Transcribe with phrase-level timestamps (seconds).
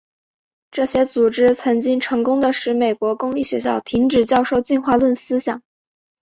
[0.71, 5.61] 这些组织曾经成功地使美国公立学校停止教授进化论思想。